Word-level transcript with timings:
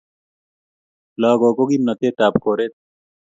lakok 1.21 1.53
ko 1.57 1.63
kimnatet 1.69 2.17
ab 2.25 2.35
koret 2.43 2.73